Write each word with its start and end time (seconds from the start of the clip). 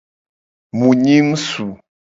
Mu 0.77 0.87
nyi 1.01 1.17
ngsu. 1.27 1.67